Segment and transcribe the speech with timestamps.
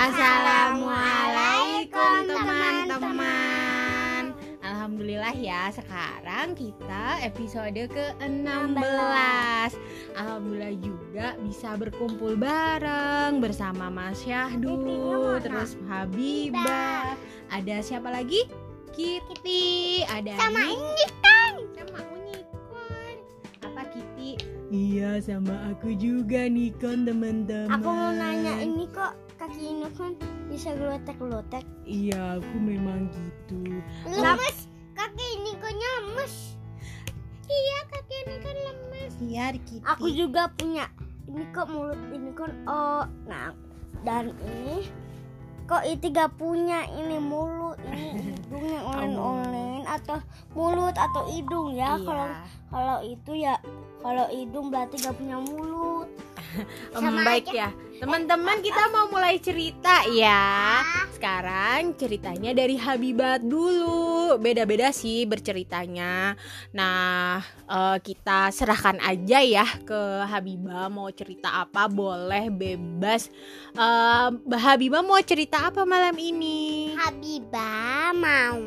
[0.00, 4.32] Assalamualaikum teman-teman.
[4.64, 9.76] Alhamdulillah ya sekarang kita episode ke-16
[10.16, 17.12] Alhamdulillah juga bisa berkumpul bareng bersama Mas Syahdu Terus Habibah
[17.52, 18.48] Ada siapa lagi?
[18.96, 20.80] Kitty Ada Sama
[21.20, 23.16] kan sama unicorn.
[23.68, 24.40] Apa Kitty?
[24.72, 27.76] Iya sama aku juga Nikon teman-teman.
[27.76, 29.28] Aku mau nanya ini kok
[29.60, 30.16] ini kan
[30.48, 31.64] bisa gelotek-gelotek.
[31.84, 33.80] Iya aku memang gitu.
[34.08, 34.70] Lemes.
[35.00, 36.60] Kaki ini kok nyames
[37.48, 39.12] Iya kaki ini kan lemes.
[39.16, 40.92] Iya Kitty Aku juga punya.
[41.24, 43.54] Ini kok mulut ini kan oh Nah
[44.04, 44.84] dan ini
[45.70, 50.18] Kok itu gak punya ini mulut Ini hidung yang olen-olen Atau
[50.58, 51.96] mulut atau hidung ya.
[51.96, 52.04] Iya.
[52.04, 52.28] Kalau
[52.68, 53.54] kalau itu ya
[54.02, 56.10] Kalau hidung berarti gak punya mulut
[56.94, 57.70] sama baik ya.
[58.00, 60.80] Teman-teman kita mau mulai cerita ya.
[61.12, 64.40] Sekarang ceritanya dari Habibat dulu.
[64.40, 66.32] Beda-beda sih berceritanya.
[66.72, 71.92] Nah eh, kita serahkan aja ya ke Habibah mau cerita apa?
[71.92, 73.28] Boleh bebas.
[73.76, 78.60] Eh, Habibah mau cerita apa malam ini Habibah mau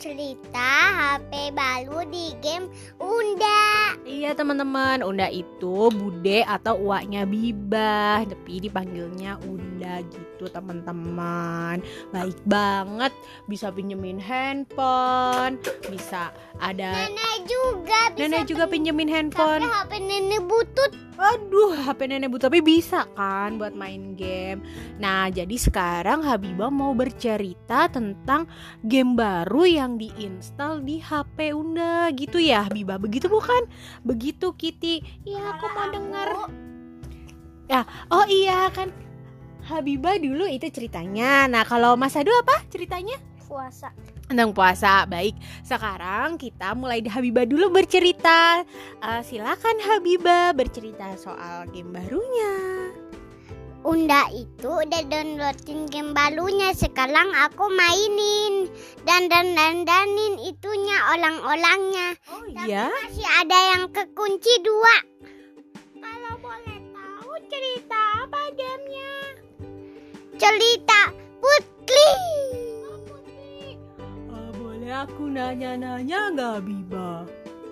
[0.00, 2.64] cerita HP baru di game
[2.96, 3.92] Unda.
[4.08, 11.84] Iya teman-teman, Unda itu bude atau uaknya Bibah, tapi dipanggilnya Unda gitu teman-teman.
[12.08, 13.12] Baik banget,
[13.52, 16.32] bisa pinjemin handphone, bisa
[16.64, 19.62] ada Nenek juga nenek juga pinjemin tapi handphone.
[19.66, 20.92] HP nenek butut.
[21.14, 24.66] Aduh, HP nenek bu tapi bisa kan buat main game.
[24.98, 28.50] Nah, jadi sekarang Habibah mau bercerita tentang
[28.82, 32.98] game baru yang diinstal di HP Unda gitu ya, Habibah.
[32.98, 33.62] Begitu bukan?
[34.02, 35.22] Begitu Kitty.
[35.22, 36.28] Iya, aku mau dengar.
[38.10, 38.90] Oh iya kan
[39.64, 41.46] Habibah dulu itu ceritanya.
[41.46, 43.16] Nah, kalau Mas Adu apa ceritanya?
[43.46, 43.94] Puasa.
[44.34, 45.06] Tentang puasa.
[45.06, 48.66] Baik, sekarang kita mulai di Habibah dulu bercerita.
[48.98, 52.54] Eh, silakan Habibah bercerita soal game barunya.
[53.86, 56.74] Unda itu udah downloadin game barunya.
[56.74, 58.66] Sekarang aku mainin
[59.06, 62.18] dan dan dan danin itunya orang-orangnya.
[62.34, 64.96] Oh Tapi masih ada yang kekunci dua.
[65.94, 69.14] Kalau boleh tahu cerita apa gamenya?
[70.42, 72.63] Cerita Putri.
[74.84, 77.24] Eh, boleh aku nanya-nanya nggak Habibah?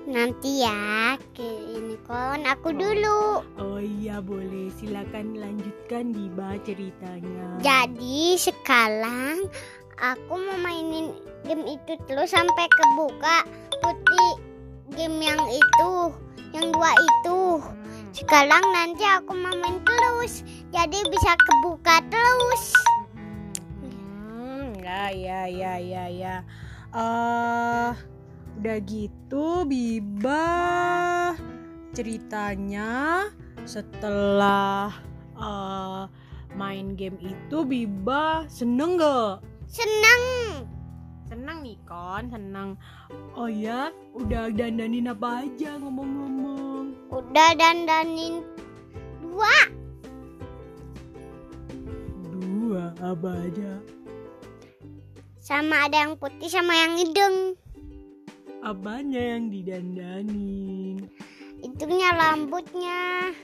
[0.08, 3.44] Nanti ya, ke ini kon aku dulu.
[3.60, 7.60] Oh iya boleh, silakan lanjutkan Biba ceritanya.
[7.60, 9.44] Jadi sekarang
[10.00, 11.12] aku mau mainin
[11.44, 13.44] game itu terus sampai kebuka
[13.84, 14.30] putih
[14.96, 16.16] game yang itu,
[16.56, 17.60] yang dua itu.
[18.16, 20.40] Sekarang nanti aku mau main terus,
[20.72, 22.72] jadi bisa kebuka terus.
[23.84, 26.36] Hmm, ya ya ya ya ya.
[26.92, 27.92] Eh,
[28.60, 30.44] udah gitu Biba
[31.96, 33.24] ceritanya
[33.64, 34.92] setelah
[35.32, 36.04] eh,
[36.52, 39.40] main game itu Biba seneng gak?
[39.72, 40.22] Seneng.
[41.32, 42.76] Seneng nih kon, seneng.
[43.40, 47.08] Oh ya, udah dandanin apa aja ngomong-ngomong?
[47.08, 48.44] Udah dandanin
[49.24, 49.56] dua.
[52.36, 53.80] Dua apa aja?
[55.42, 57.58] Sama ada yang putih sama yang hidung.
[58.62, 61.10] Apanya yang didandanin?
[61.58, 63.34] Itunya rambutnya.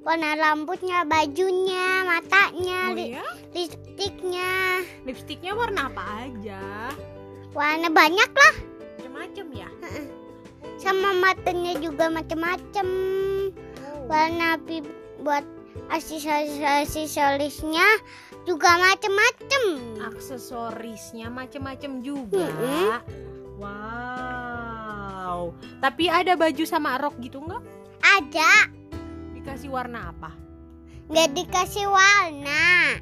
[0.00, 3.26] Warna rambutnya, bajunya, matanya, Oh li- ya?
[3.52, 4.80] lipstiknya.
[5.02, 6.94] Lipstiknya warna apa aja?
[7.50, 8.54] Warna banyak lah.
[8.96, 9.66] Macem-macem ya?
[10.78, 12.86] Sama matanya juga macam-macam.
[14.06, 14.86] Warna pi-
[15.20, 15.42] buat
[15.90, 17.86] aksesoris-aksesorisnya
[18.46, 19.62] juga macam-macam.
[20.10, 22.46] Aksesorisnya macem-macem juga.
[22.48, 22.88] Mm-mm.
[23.60, 25.52] Wow.
[25.80, 27.62] Tapi ada baju sama rok gitu nggak?
[28.00, 28.72] Ada,
[29.36, 30.32] Dikasih warna apa?
[31.10, 32.94] nggak dikasih warna.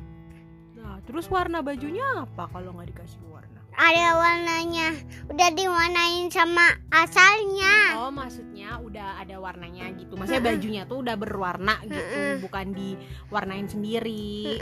[0.80, 3.60] Nah, terus warna bajunya apa kalau nggak dikasih warna?
[3.78, 4.96] Ada warnanya.
[5.30, 8.00] Udah diwarnain sama asalnya.
[8.02, 10.20] Oh, maksudnya udah ada warnanya gitu.
[10.20, 14.60] Maksudnya bajunya tuh udah berwarna gitu, bukan diwarnain sendiri.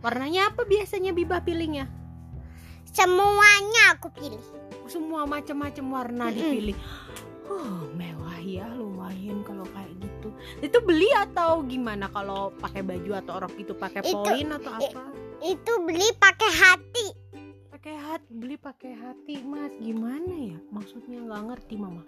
[0.00, 1.92] Warnanya apa biasanya Bibah pilihnya?
[2.88, 4.40] Semuanya aku pilih.
[4.88, 6.76] Semua macam-macam warna dipilih.
[7.48, 10.28] Oh, mewah ya, lumayan kalau kayak gitu.
[10.60, 15.12] Itu beli atau gimana kalau pakai baju atau rok itu pakai poin atau apa?
[15.44, 17.06] Itu beli pakai hati.
[17.72, 19.74] Pakai hati, beli pakai hati, Mas.
[19.82, 20.58] Gimana ya?
[20.70, 22.02] Maksudnya nggak ngerti, Mama.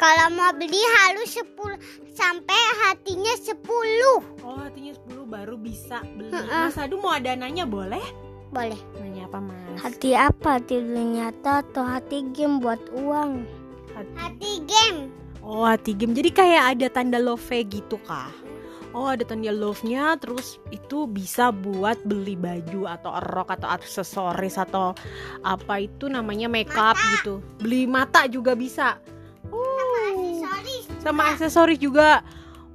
[0.00, 1.76] Kalau mau beli harus 10
[2.16, 2.56] sampai
[2.88, 4.24] hatinya 10 sepuluh.
[4.40, 6.32] Oh, hatinya 10 baru bisa beli.
[6.32, 6.72] Ha-ha.
[6.72, 8.00] Mas Adu mau ada nanya boleh?
[8.48, 8.80] Boleh.
[8.96, 9.76] Nanya apa, Mas?
[9.84, 10.56] Hati apa?
[10.56, 13.44] Hati nyata atau hati game buat uang?
[13.92, 14.16] Hati.
[14.16, 15.12] Hati game.
[15.44, 16.16] Oh, hati game.
[16.16, 18.32] Jadi kayak ada tanda love gitu kah?
[18.96, 24.98] Oh, ada tanda love-nya terus itu bisa buat beli baju atau rok atau aksesoris atau
[25.46, 27.38] apa itu namanya makeup gitu.
[27.62, 28.98] Beli mata juga bisa.
[31.00, 32.20] Sama aksesoris juga.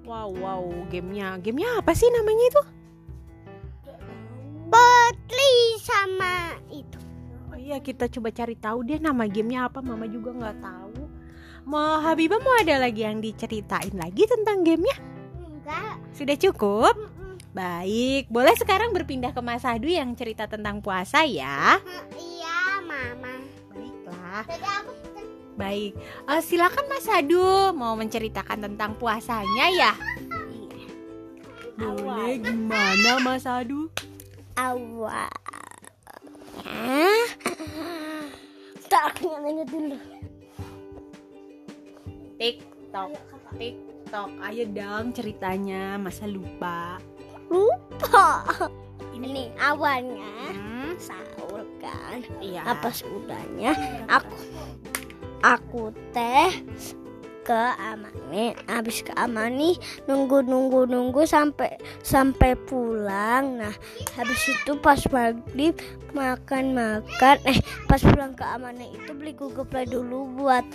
[0.05, 1.37] Wow, wow, gamenya.
[1.41, 2.61] Gamenya apa sih namanya itu?
[4.69, 6.99] Potli sama itu.
[7.49, 9.81] Oh iya, kita coba cari tahu deh nama gamenya apa.
[9.85, 11.05] Mama juga nggak tahu.
[11.65, 14.97] Mau Habibah mau ada lagi yang diceritain lagi tentang gamenya?
[15.41, 15.97] Enggak.
[16.13, 16.93] Sudah cukup?
[17.55, 21.79] Baik, boleh sekarang berpindah ke Mas Adu yang cerita tentang puasa ya.
[22.13, 23.39] Iya, Mama.
[23.71, 24.43] Baiklah.
[24.45, 24.91] Jadi aku
[25.55, 29.93] Baik, Eh, silakan Mas Adu mau menceritakan tentang puasanya ya.
[31.75, 33.87] Boleh, gimana Mas Adu?
[34.53, 35.27] awalnya
[38.85, 39.97] tak aku ingat dulu
[42.35, 43.11] TikTok,
[43.55, 44.29] TikTok.
[44.41, 46.99] Ayo dong ceritanya, masa lupa?
[47.45, 48.43] lupa
[49.15, 52.65] ini awalnya Hmm, sahur kan iya.
[52.65, 53.71] apa sudahnya
[54.07, 54.33] aku
[55.45, 56.49] aku teh
[57.45, 58.57] ke Amani.
[58.65, 59.77] Habis ke Amani
[60.09, 63.61] nunggu nunggu nunggu sampai sampai pulang.
[63.61, 63.75] Nah
[64.17, 65.77] habis itu pas maghrib
[66.17, 67.37] makan makan.
[67.45, 70.65] Eh pas pulang ke Amani itu beli Google Play dulu buat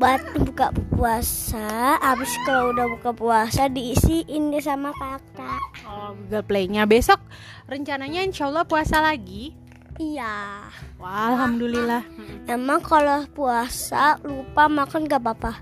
[0.00, 2.00] buat buka puasa.
[2.00, 5.60] Habis kalau udah buka puasa diisiin deh sama kakak.
[5.84, 6.88] Oh, Google Play-nya.
[6.88, 7.20] Besok
[7.68, 9.65] rencananya insya Allah puasa lagi.
[9.98, 10.66] Iya
[10.96, 12.02] Wah, alhamdulillah.
[12.48, 15.52] emang kalau puasa lupa makan gak apa-apa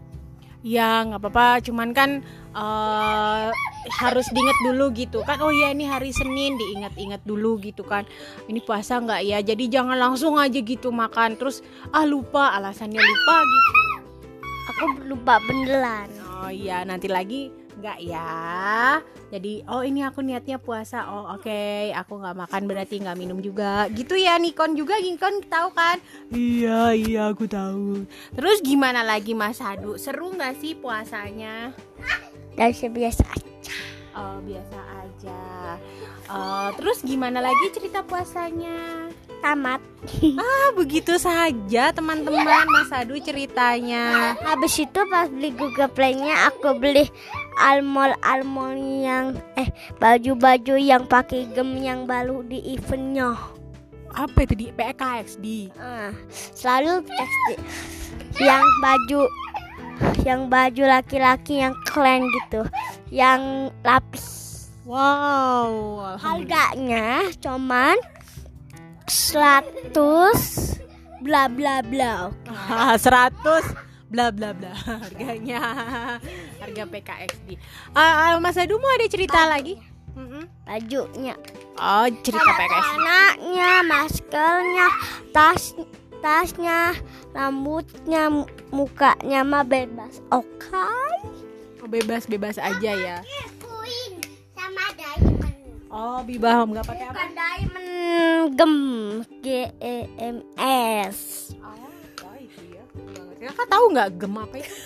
[0.64, 2.24] Ya nggak apa-apa, cuman kan
[2.56, 3.46] eh,
[4.00, 5.36] harus diingat dulu gitu kan.
[5.44, 8.08] Oh ya ini hari Senin diingat-ingat dulu gitu kan.
[8.48, 9.44] Ini puasa nggak ya?
[9.44, 11.60] Jadi jangan langsung aja gitu makan terus
[11.92, 13.72] ah lupa alasannya lupa gitu.
[14.64, 16.08] aku lupa beneran
[16.40, 19.00] Oh iya nanti lagi nggak ya.
[19.30, 21.10] Jadi oh ini aku niatnya puasa.
[21.10, 23.90] Oh oke aku nggak makan berarti nggak minum juga.
[23.90, 25.98] Gitu ya Nikon juga Nikon tahu kan?
[26.30, 28.06] Iya iya aku tahu.
[28.34, 29.98] Terus gimana lagi Mas Hadu?
[29.98, 31.74] Seru nggak sih puasanya?
[32.54, 33.74] dan sebiasa aja
[34.14, 35.40] Oh biasa aja.
[36.30, 39.10] Eh, terus gimana lagi cerita puasanya?
[39.44, 39.80] tamat
[40.40, 44.32] Ah begitu saja teman-teman Mas Adu ceritanya.
[44.40, 47.12] habis itu pas beli Google Play-nya aku beli
[47.56, 53.34] almol almol yang eh baju-baju yang pakai gem yang baru di eventnya
[54.10, 55.74] Apa itu di PKXD?
[55.74, 56.14] Ah,
[56.54, 57.46] selalu SD
[58.38, 59.26] yang baju
[60.22, 62.62] yang baju laki-laki yang keren gitu
[63.10, 64.42] yang lapis
[64.84, 66.14] Wow.
[66.20, 67.96] harganya cuman
[69.08, 69.96] 100
[71.20, 72.30] bla bla bla
[72.68, 73.64] Ah, 100
[74.14, 74.70] bla bla bla
[75.02, 75.58] harganya
[76.56, 77.58] harga PKXD.
[77.92, 79.74] Ah, ah, Mas Adu mau ada cerita lagi?
[80.14, 80.46] Mm-mm.
[80.62, 81.34] bajunya
[81.74, 82.94] Oh cerita PKXD.
[82.94, 84.86] anaknya maskernya
[85.28, 85.74] tas
[86.22, 86.94] tasnya
[87.34, 90.70] rambutnya mu- mukanya mah bebas oke
[91.82, 93.18] Oh, bebas bebas aja ya.
[93.58, 94.22] Queen
[94.54, 95.52] sama diamond
[95.90, 97.12] Oh Bibah nggak pakai apa?
[97.12, 98.74] bukan diamond gem
[99.42, 100.36] G E M
[101.02, 101.43] S
[103.44, 104.76] Kakak tahu nggak gem apa itu?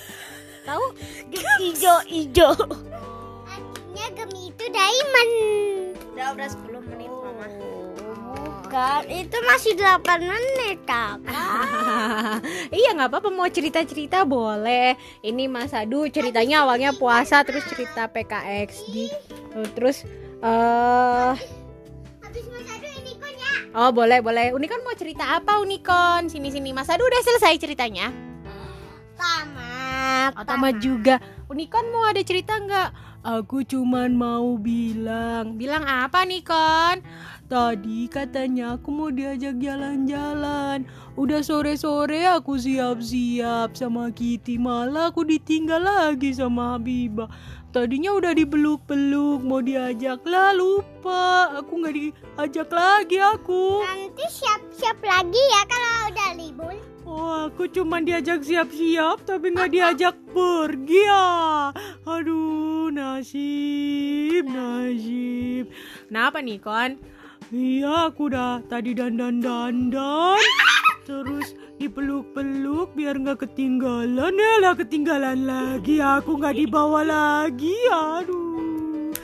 [0.67, 0.85] Tahu?
[1.33, 2.50] gem ijo ijo
[3.49, 5.33] artinya gem itu diamond
[6.12, 7.47] udah udah 10 menit mama
[8.29, 11.41] bukan itu masih 8 menit kakak
[12.79, 14.93] iya nggak apa-apa mau cerita-cerita boleh.
[15.25, 19.09] Ini Mas Adu ceritanya awalnya puasa terus cerita PKXD.
[19.57, 20.05] Tuh, Terus
[20.45, 21.33] eh
[22.21, 24.53] habis mas Adu ini kan ya oh boleh boleh.
[24.53, 26.29] Unikon mau cerita apa Unikon?
[26.29, 28.28] Sini sini Mas Adu udah selesai ceritanya.
[29.19, 31.15] Tamat Oh, juga.
[31.49, 32.91] Unikon mau ada cerita nggak?
[33.25, 35.59] Aku cuman mau bilang.
[35.59, 37.03] Bilang apa Nikon?
[37.49, 40.85] Tadi katanya aku mau diajak jalan-jalan.
[41.17, 44.61] Udah sore-sore aku siap-siap sama Kitty.
[44.61, 47.27] Malah aku ditinggal lagi sama Habibah.
[47.79, 51.55] Tadinya udah dipeluk-peluk mau diajak lah lupa.
[51.63, 53.87] Aku nggak diajak lagi aku.
[53.87, 56.75] nanti siap-siap lagi ya kalau udah libur
[57.07, 61.71] Oh, aku cuma diajak siap-siap tapi nggak diajak pergi ya.
[62.03, 65.71] Aduh, nasib, nasib.
[66.11, 66.99] Kenapa nih, Kon?
[67.55, 70.43] Iya, aku udah tadi dandan-dandan.
[71.09, 79.17] Terus dipeluk-peluk biar nggak ketinggalan ya lah ketinggalan lagi aku nggak dibawa lagi aduh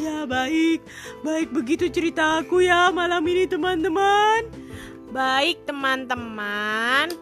[0.00, 0.80] Ya baik,
[1.20, 4.48] baik begitu ceritaku ya malam ini teman-teman.
[5.12, 7.12] Baik teman-teman,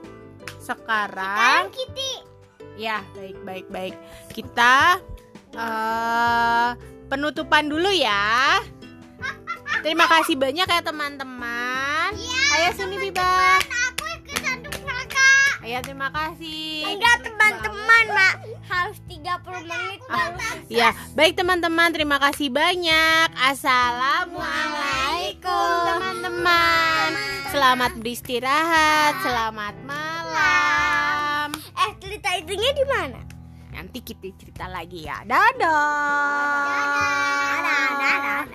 [0.59, 2.26] sekarang Kitty.
[2.75, 3.94] ya baik baik baik
[4.35, 4.99] kita
[5.54, 6.71] eh
[7.06, 8.59] penutupan dulu ya.
[9.83, 12.11] Terima kasih banyak ya teman-teman.
[12.54, 13.74] Ayo sini Biba.
[15.64, 16.85] Ayo terima kasih.
[16.85, 18.37] Enggak teman-teman, Mak.
[18.68, 20.37] Harus 30 menit baru
[20.68, 23.33] Ya, baik teman-teman, terima kasih banyak.
[23.33, 27.16] Assalamualaikum teman-teman.
[27.49, 31.49] Selamat beristirahat, selamat malam.
[31.56, 33.25] Eh, cerita itunya di mana?
[33.73, 35.25] Nanti kita cerita lagi ya.
[35.25, 36.61] Dadah.
[36.61, 38.53] Dadah, dadah, dadah.